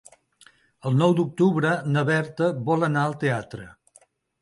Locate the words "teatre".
3.27-3.73